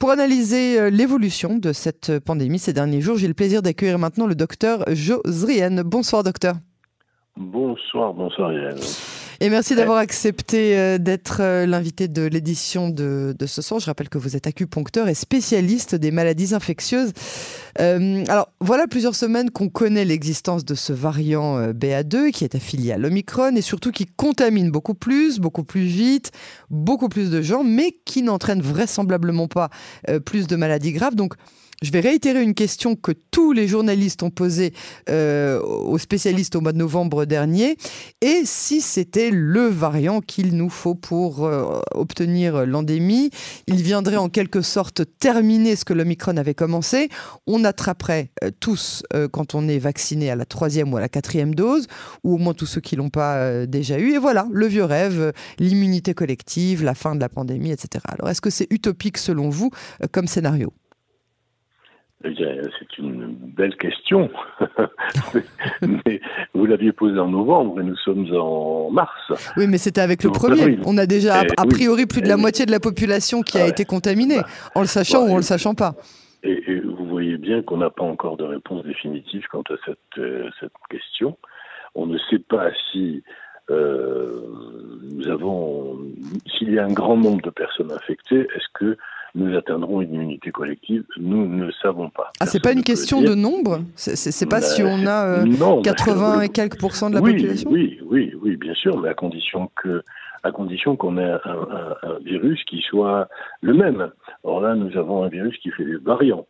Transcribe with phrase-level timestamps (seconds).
[0.00, 4.34] Pour analyser l'évolution de cette pandémie ces derniers jours, j'ai le plaisir d'accueillir maintenant le
[4.34, 5.84] docteur Jo Zrien.
[5.84, 6.54] Bonsoir docteur.
[7.36, 8.78] Bonsoir, bonsoir Yann.
[9.42, 13.80] Et merci d'avoir accepté euh, d'être euh, l'invité de l'édition de, ce soir.
[13.80, 17.12] Je rappelle que vous êtes acupuncteur et spécialiste des maladies infectieuses.
[17.80, 22.92] Euh, alors, voilà plusieurs semaines qu'on connaît l'existence de ce variant BA2 qui est affilié
[22.92, 26.32] à l'Omicron et surtout qui contamine beaucoup plus, beaucoup plus vite,
[26.68, 29.70] beaucoup plus de gens, mais qui n'entraîne vraisemblablement pas
[30.26, 31.14] plus de maladies graves.
[31.14, 31.32] Donc,
[31.82, 34.74] je vais réitérer une question que tous les journalistes ont posée
[35.08, 37.78] euh, aux spécialistes au mois de novembre dernier.
[38.20, 43.30] Et si c'était le variant qu'il nous faut pour euh, obtenir l'endémie,
[43.66, 47.08] il viendrait en quelque sorte terminer ce que l'Omicron avait commencé.
[47.46, 51.54] On attraperait euh, tous quand on est vacciné à la troisième ou à la quatrième
[51.54, 51.86] dose,
[52.24, 54.12] ou au moins tous ceux qui l'ont pas déjà eu.
[54.12, 58.04] Et voilà, le vieux rêve, l'immunité collective, la fin de la pandémie, etc.
[58.06, 59.70] Alors, est-ce que c'est utopique selon vous
[60.12, 60.72] comme scénario?
[62.22, 64.30] C'est une belle question.
[65.82, 66.20] mais
[66.54, 69.32] vous l'aviez posée en novembre et nous sommes en mars.
[69.56, 70.78] Oui, mais c'était avec le premier.
[70.84, 73.58] On a déjà, eh a priori, plus de la eh moitié de la population qui
[73.58, 75.94] a été contaminée, bah, en le sachant ou en le sachant pas.
[76.42, 80.48] Et, vous voyez bien qu'on n'a pas encore de réponse définitive quant à cette, euh,
[80.60, 81.36] cette question.
[81.94, 83.22] On ne sait pas si
[83.70, 84.42] euh,
[85.12, 85.98] nous avons,
[86.46, 88.96] s'il y a un grand nombre de personnes infectées, est-ce que
[89.34, 92.32] nous atteindrons une immunité collective Nous ne savons pas.
[92.40, 95.44] Ah, c'est pas une question de nombre C'est pas si on a
[95.82, 99.14] 80 euh, et quelques pourcents de la population Oui, oui, oui, bien sûr, mais à
[99.14, 100.02] condition que
[100.42, 103.28] à condition qu'on ait un, virus qui soit
[103.60, 104.10] le même.
[104.42, 106.46] Or là, nous avons un virus qui fait des variants.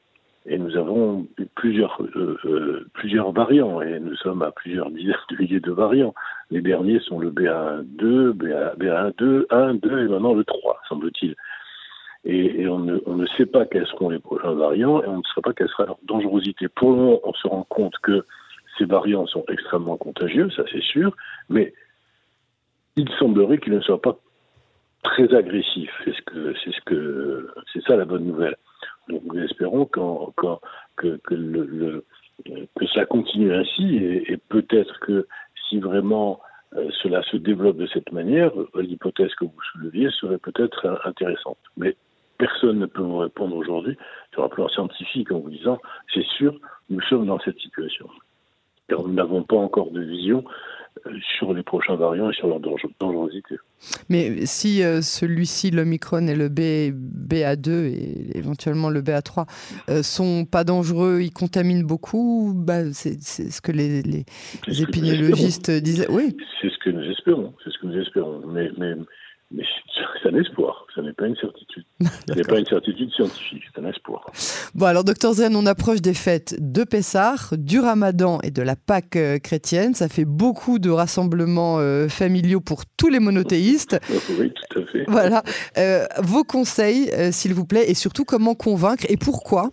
[0.46, 5.36] Et nous avons plusieurs, euh, euh, plusieurs variants, et nous sommes à plusieurs dizaines de
[5.36, 6.14] milliers de variants.
[6.50, 11.36] Les derniers sont le BA1-2, BA, 1 2 1, 2 et maintenant le 3, semble-t-il
[12.24, 15.52] et, on, ne, sait pas quels seront les prochains variants et on ne sait pas
[15.54, 16.68] quelle sera leur dangerosité.
[16.68, 18.26] Pour le moment, on se rend compte que
[18.78, 21.16] ces variants sont extrêmement contagieux, ça c'est sûr,
[21.48, 21.72] mais
[22.96, 24.18] il semblerait qu'ils ne soient pas
[25.02, 25.92] très agressifs.
[26.04, 28.56] C'est ce que, c'est ça la bonne nouvelle.
[29.08, 30.00] Donc nous espérons que,
[30.96, 31.20] que,
[32.94, 35.26] ça continue ainsi et, peut-être que
[35.68, 36.40] si vraiment
[36.76, 41.58] euh, cela se développe de cette manière, l'hypothèse que vous souleviez serait peut-être intéressante.
[41.76, 41.96] Mais
[42.40, 43.96] personne ne peut vous répondre aujourd'hui
[44.32, 45.78] sur un plan scientifique en vous disant
[46.12, 46.58] c'est sûr,
[46.88, 48.08] nous sommes dans cette situation.
[48.88, 50.42] Car nous n'avons pas encore de vision
[51.06, 53.56] euh, sur les prochains variants et sur leur dangerosité.
[54.08, 59.46] Mais si euh, celui-ci, l'Omicron et le B, BA2 et éventuellement le BA3
[59.88, 64.24] euh, sont pas dangereux, ils contaminent beaucoup, bah, c'est ce que les, les,
[64.82, 66.10] épidémiologistes disaient?
[66.10, 66.36] Oui.
[66.60, 67.54] C'est ce que nous espérons.
[67.62, 68.42] C'est ce que nous espérons.
[68.48, 68.94] Mais, mais
[69.52, 69.64] mais
[70.22, 71.84] c'est un espoir, ce n'est pas une certitude.
[72.28, 74.24] Ce n'est pas une certitude scientifique, c'est un espoir.
[74.74, 78.76] Bon, alors, docteur Zen, on approche des fêtes de Pessah, du Ramadan et de la
[78.76, 79.94] Pâque euh, chrétienne.
[79.94, 83.98] Ça fait beaucoup de rassemblements euh, familiaux pour tous les monothéistes.
[84.38, 85.04] oui, tout à fait.
[85.08, 85.42] Voilà.
[85.78, 89.70] Euh, vos conseils, s'il vous plaît, et surtout comment convaincre et pourquoi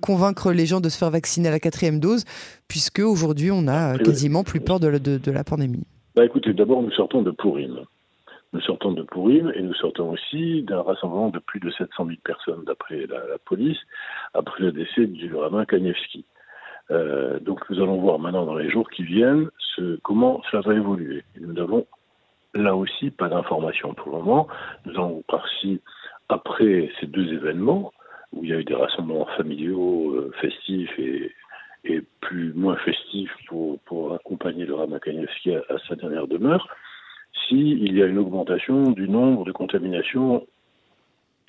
[0.00, 2.24] convaincre les gens de se faire vacciner à la quatrième dose,
[2.68, 5.84] puisque aujourd'hui, on a quasiment plus peur de la, de, la pandémie.
[6.14, 7.84] Bah, écoutez, d'abord, nous sortons de Pourim.
[8.54, 12.18] Nous sortons de Pourim et nous sortons aussi d'un rassemblement de plus de 700 000
[12.22, 13.78] personnes d'après la, police,
[14.32, 16.24] après le décès du rabbin Kanievski.
[16.92, 19.50] Euh, donc nous allons voir maintenant dans les jours qui viennent
[20.04, 21.24] comment cela va évoluer.
[21.40, 21.84] nous n'avons
[22.54, 24.46] là aussi pas d'informations pour le moment.
[24.86, 25.24] Nous allons
[25.60, 25.80] si
[26.28, 27.92] après ces deux événements,
[28.32, 31.32] où il y a eu des rassemblements familiaux, euh, festifs et,
[31.84, 36.68] et, plus moins festifs pour, pour accompagner le rabbin Kanievski à sa dernière demeure,
[37.54, 40.44] s'il y a une augmentation du nombre de contaminations,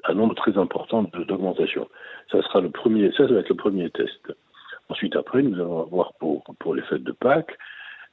[0.03, 1.87] un nombre très important d'augmentation.
[2.31, 4.33] Ça sera le premier, ça, va être le premier test.
[4.89, 7.57] Ensuite, après, nous allons avoir pour, pour les fêtes de Pâques,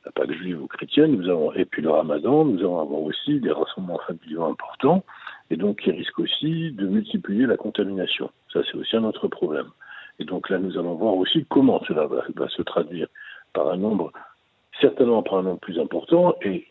[0.07, 3.41] la Pâque juive ou chrétienne, nous avons, et puis le Ramadan, nous allons avoir aussi
[3.41, 5.05] des rassemblements familiaux importants,
[5.51, 8.31] et donc qui risquent aussi de multiplier la contamination.
[8.53, 9.69] Ça, c'est aussi un autre problème.
[10.19, 13.09] Et donc là, nous allons voir aussi comment cela va se traduire
[13.53, 14.12] par un nombre,
[14.81, 16.67] certainement par un nombre plus important, et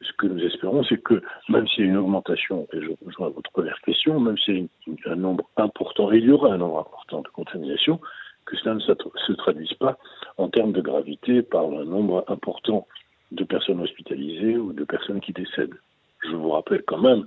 [0.00, 3.30] ce que nous espérons, c'est que même s'il y a une augmentation, et je rejoins
[3.30, 6.58] votre première question, même s'il y a un nombre important, et il y aura un
[6.58, 8.00] nombre important de contaminations,
[8.46, 9.98] que cela ne se traduise pas
[10.38, 12.86] en termes de gravité par un nombre important
[13.32, 15.78] de personnes hospitalisées ou de personnes qui décèdent.
[16.24, 17.26] Je vous rappelle quand même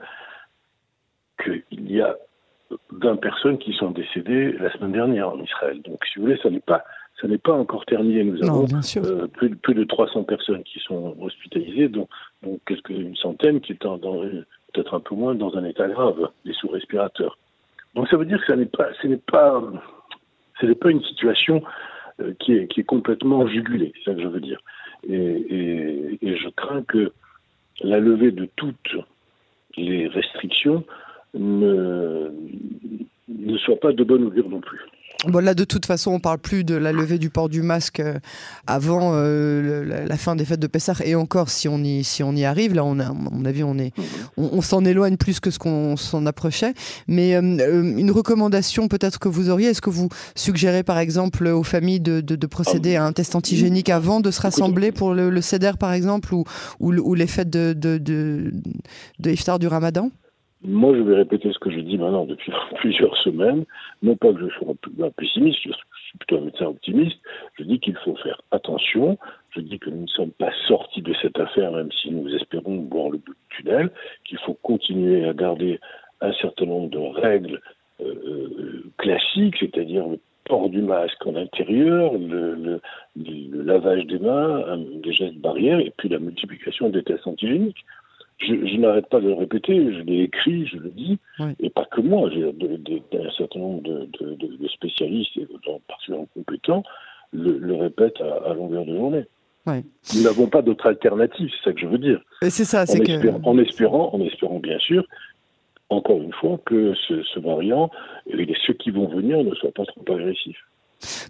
[1.44, 2.18] qu'il y a
[2.92, 5.82] 20 personnes qui sont décédées la semaine dernière en Israël.
[5.82, 6.84] Donc, si vous voulez, ça n'est pas
[7.22, 8.24] ça n'est pas encore terminé.
[8.24, 12.08] Nous avons euh, plus, de 300 personnes qui sont hospitalisées, dont,
[12.66, 14.00] quelques une centaine qui sont
[14.74, 17.38] peut-être un peu moins dans un état grave, des sous-respirateurs.
[17.94, 19.62] Donc ça veut dire que ce n'est pas, ce n'est pas,
[20.60, 21.62] ce n'est pas une situation
[22.22, 24.60] euh, qui, est, qui est complètement jugulée, c'est ça que je veux dire.
[25.08, 27.12] Et, et, et, je crains que
[27.82, 28.96] la levée de toutes
[29.76, 30.84] les restrictions
[31.34, 32.32] ne,
[33.40, 34.80] ne soit pas de bonne augure non plus.
[35.28, 38.00] Bon, là, de toute façon, on parle plus de la levée du port du masque
[38.00, 38.18] euh,
[38.66, 40.96] avant euh, la, fin des fêtes de Pessah.
[41.06, 43.64] Et encore, si on y, si on y arrive, là, on a, à mon avis,
[43.64, 43.94] on, est,
[44.36, 46.74] on, s'en éloigne plus que ce qu'on s'en approchait.
[47.08, 51.64] Mais euh, une recommandation peut-être que vous auriez, est-ce que vous suggérez, par exemple, aux
[51.64, 55.42] familles de, de, procéder à un test antigénique avant de se rassembler pour le, le
[55.42, 56.46] CEDER, par exemple, ou,
[56.80, 58.52] ou, les fêtes de, de, de,
[59.20, 60.10] de Iftar du Ramadan?
[60.64, 63.66] Moi, je vais répéter ce que je dis maintenant depuis plusieurs semaines.
[64.04, 67.20] Non pas que je sois un pessimiste, je suis plutôt un médecin optimiste.
[67.58, 69.18] Je dis qu'il faut faire attention.
[69.56, 72.88] Je dis que nous ne sommes pas sortis de cette affaire, même si nous espérons
[72.92, 73.90] voir le bout du tunnel,
[74.26, 75.80] qu'il faut continuer à garder
[76.22, 77.60] un certain nombre de règles
[78.02, 82.82] euh, euh classiques, c'est-à-dire le port du masque en intérieur, le, le,
[83.16, 87.84] le lavage des mains, des gestes barrières, et puis la multiplication des tests antigéniques
[88.42, 91.20] je, n'arrête pas de le répéter, je l'ai écrit, je le dis,
[91.60, 95.48] et pas que moi, j'ai un certain nombre de, spécialistes et
[95.88, 96.84] particulièrement compétents
[97.34, 99.26] le, le répètent à, longueur de journée.
[99.68, 102.20] Nous n'avons pas d'autre alternative, c'est ça que je veux dire.
[102.42, 103.32] C'est ça, c'est que...
[103.44, 105.06] en espérant, en espérant bien sûr,
[105.90, 107.92] encore une fois, que ce, variant
[108.28, 110.64] et ceux qui vont venir ne soient pas trop agressifs.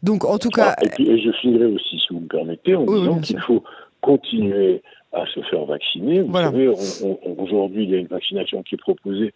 [0.04, 0.76] Donc, en tout cas.
[1.00, 3.64] et, je finirai aussi, si vous me permettez, en disant qu'il faut
[4.02, 4.82] continuer
[5.14, 6.22] à se faire vacciner.
[6.22, 6.68] Vous savez,
[7.38, 9.34] aujourd'hui, il y a une vaccination qui est proposée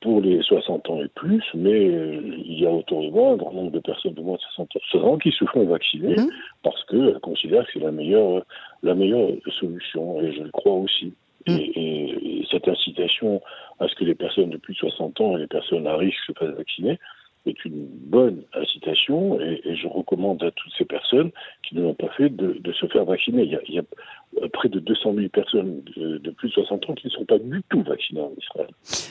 [0.00, 3.36] pour les 60 ans et plus, mais euh, il y a autour de moi un
[3.36, 6.30] grand nombre de personnes de moins de 60 ans qui se font vacciner mmh.
[6.62, 8.44] parce qu'elles considèrent que c'est la meilleure,
[8.82, 9.28] la meilleure
[9.58, 11.12] solution, et je le crois aussi.
[11.46, 11.52] Mmh.
[11.52, 13.40] Et, et, cette incitation
[13.78, 16.18] à ce que les personnes de plus de 60 ans et les personnes à risque
[16.26, 16.98] se fassent vacciner,
[17.46, 21.30] est une bonne incitation et, je recommande à toutes ces personnes
[21.62, 23.44] qui ne l'ont pas fait de, se faire vacciner.
[23.44, 23.82] Il y, a,
[24.52, 27.62] près de 200 000 personnes de, plus de 60 ans qui ne sont pas du
[27.68, 28.68] tout vaccinées en Israël.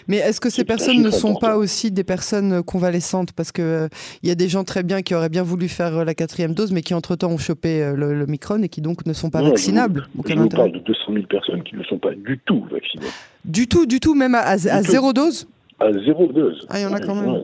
[0.08, 3.34] Mais est-ce que ces personnes ne sont pas aussi des personnes convalescentes?
[3.34, 3.88] Parce qu'il euh,
[4.24, 6.72] y a des gens très bien qui auraient bien voulu faire euh, la quatrième dose,
[6.72, 10.08] mais qui entre-temps ont chopé euh, le, Micron et qui donc ne sont pas vaccinables.
[10.26, 13.08] Je, vous parle de 200 000 personnes qui ne sont pas du tout vaccinées.
[13.46, 15.48] Du tout, du tout, même à, zéro dose?
[15.80, 16.66] À zéro dose.
[16.70, 17.44] Ah, il y en a quand même.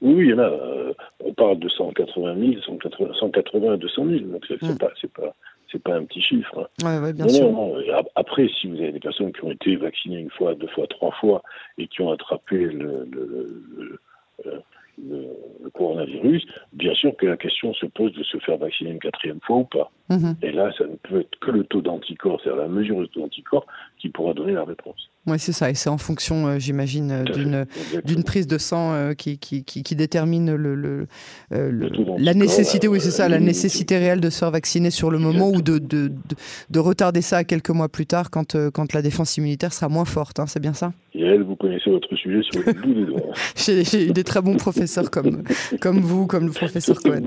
[0.00, 0.42] Oui, il y en a.
[0.42, 0.92] Euh,
[1.24, 4.20] on parle de 180 000, 180, à 200 000.
[4.26, 4.78] Donc, c'est hmm.
[4.78, 5.34] pas, c'est pas,
[5.70, 6.68] c'est pas un petit chiffre.
[6.82, 7.00] Hein.
[7.02, 7.50] Ouais, bien sûr.
[8.14, 11.12] Après, si vous avez des personnes qui ont été vaccinées une fois, deux fois, trois
[11.12, 11.42] fois
[11.78, 14.00] et qui ont attrapé le, le,
[14.44, 14.62] le,
[15.62, 19.40] le coronavirus, bien sûr que la question se pose de se faire vacciner une quatrième
[19.40, 19.90] fois ou pas.
[20.10, 20.36] Mhm.
[20.42, 23.20] Et là, ça ne peut être que le taux d'anticorps, c'est-à-dire la mesure du taux
[23.20, 23.66] d'anticorps,
[23.98, 25.10] qui pourra donner la réponse.
[25.26, 25.70] Oui, c'est ça.
[25.70, 27.66] Et c'est en fonction, euh, j'imagine, euh, d'une,
[28.04, 31.06] d'une prise de sang euh, qui, qui, qui, détermine le, le,
[31.50, 35.50] la nécessité, oui, c'est ça, la nécessité réelle de se faire vacciner sur le moment
[35.50, 36.12] ou de, de,
[36.70, 40.04] de, retarder ça à quelques mois plus tard quand, quand la défense immunitaire sera moins
[40.04, 40.38] forte.
[40.40, 40.92] Hein, c'est bien ça?
[41.14, 43.32] Et elle, vous connaissez votre sujet sur le bout des doigts.
[43.56, 45.42] j'ai, eu des très bons professeurs comme,
[45.80, 47.22] comme vous, comme le professeur Cohen.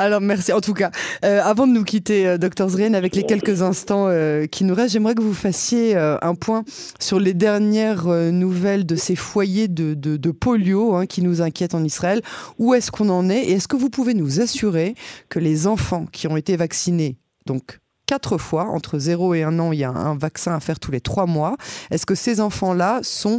[0.00, 0.50] Alors, merci.
[0.54, 0.90] En tout cas,
[1.26, 4.74] euh, avant de nous quitter, euh, Dr Zrien, avec les quelques instants euh, qui nous
[4.74, 6.64] restent, j'aimerais que vous fassiez un point
[6.98, 11.84] sur les dernières nouvelles de ces foyers de, de, polio hein, qui nous inquiètent en
[11.84, 12.22] Israël.
[12.58, 13.42] Où est-ce qu'on en est?
[13.42, 14.94] Et est-ce que vous pouvez nous assurer
[15.28, 18.64] que les enfants qui ont été vaccinés, donc quatre fois.
[18.64, 21.26] Entre 0 et 1 an, il y a un vaccin à faire tous les trois
[21.26, 21.56] mois.
[21.92, 23.38] Est-ce que ces enfants-là sont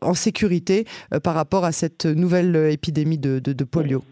[0.00, 0.84] en sécurité
[1.22, 4.02] par rapport à cette nouvelle épidémie de, de polio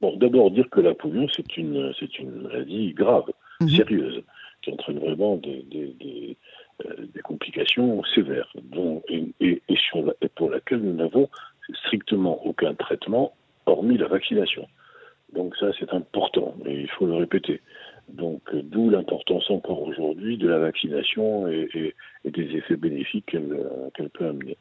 [0.00, 3.24] Bon, d'abord dire que la polio, c'est une, c'est une maladie grave,
[3.60, 3.68] mhm.
[3.68, 4.22] sérieuse,
[4.62, 6.36] qui entraîne vraiment des, des, des,
[6.84, 11.28] euh, des complications sévères, dont, et, et, sur la, et, pour laquelle nous n'avons
[11.72, 14.68] strictement aucun traitement, hormis la vaccination.
[15.32, 17.62] Donc ça, c'est important, et il faut le répéter.
[18.08, 21.94] Donc, euh, d'où l'importance encore aujourd'hui de la vaccination et,
[22.24, 24.58] des effets bénéfiques qu'elle euh, qu'elle peut amener.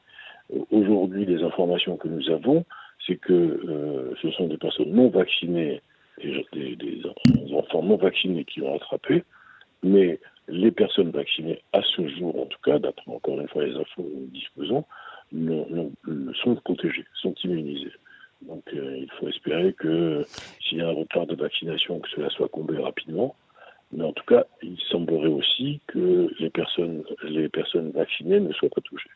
[0.72, 2.66] Aujourd'hui, les informations que nous avons,
[3.06, 5.82] c'est que euh, ce sont des personnes non vaccinées,
[6.22, 7.02] des,
[7.54, 9.24] enfants non vaccinés qui ont attrapé,
[9.84, 13.76] mais les personnes vaccinées, à ce jour en tout cas, d'après encore une fois les
[13.76, 14.86] infos que nous disposons,
[16.44, 17.92] sont protégées, sont immunisées.
[18.44, 20.26] Donc euh, il faut espérer que
[20.62, 23.36] s'il y a un retard de vaccination, que cela soit comblé rapidement.
[23.92, 29.10] Mais en tout cas, il semblerait aussi que les personnes vaccinées ne soient pas touchées.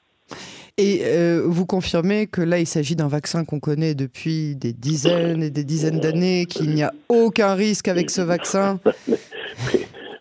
[0.80, 5.44] Et euh, vous confirmez que là, il s'agit d'un vaccin qu'on connaît depuis des dizaines
[5.44, 8.80] et des dizaines d'années, qu'il n'y a aucun risque avec ce vaccin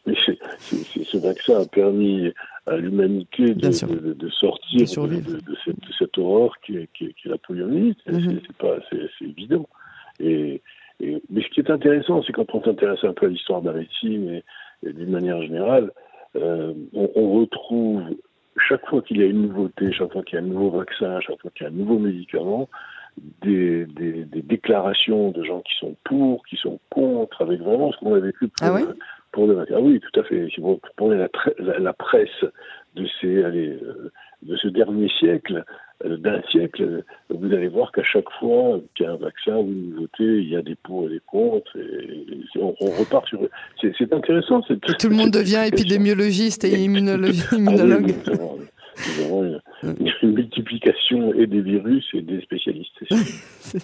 [0.06, 0.32] mais, ce
[1.04, 2.32] ce vaccin a permis
[2.66, 4.28] à l'humanité de, sortir de,
[5.96, 6.88] cette, horreur qui est,
[7.24, 7.98] la poliomyélite.
[8.04, 9.68] C'est pas, c'est évident.
[10.18, 10.60] Et,
[11.00, 13.78] mais ce qui est intéressant, c'est quand on s'intéresse un peu à l'histoire de la
[13.78, 14.42] médecine
[14.82, 15.92] et, d'une manière générale,
[16.36, 18.02] euh, on, retrouve
[18.58, 21.20] chaque fois qu'il y a une nouveauté, chaque fois qu'il y a un nouveau vaccin,
[21.20, 22.68] chaque fois qu'il y a un nouveau médicament,
[23.42, 23.86] des,
[24.44, 28.48] déclarations de gens qui sont pour, qui sont contre, avec vraiment ce qu'on a vécu
[28.48, 28.78] pour, ah
[29.32, 29.74] pour le vaccin.
[29.76, 30.48] Ah oui, tout à fait.
[30.54, 32.44] Si vous prenez la, la, presse
[32.94, 34.12] de ces, allez, euh,
[34.42, 35.64] de ce dernier siècle,
[36.04, 39.90] d'un siècle, vous allez voir qu'à chaque fois qu'il y a un vaccin ou une
[39.90, 41.76] nouveauté, il y a des pour et des contre.
[41.76, 43.40] Et on, repart sur.
[43.80, 44.60] C'est intéressant.
[44.62, 47.34] Tout le monde devient épidémiologiste et immunologue.
[47.52, 49.60] nous avons
[50.22, 52.92] une, multiplication et des virus et des spécialistes.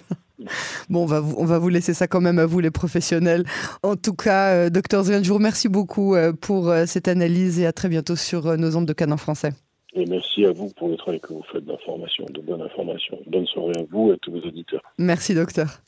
[0.89, 3.43] bon, on va, vous, on va vous laisser ça quand même à vous, les professionnels.
[3.83, 7.65] En tout cas, euh, docteur Zren, je vous remercie beaucoup euh, pour cette analyse et
[7.65, 9.51] à très bientôt sur nos ondes de Canon français.
[9.95, 13.17] Et merci à vous pour le travail que vous faites d'information, de bonne information.
[13.27, 14.81] Bonne soirée à vous et à tous vos auditeurs.
[14.97, 15.79] Merci, docteur.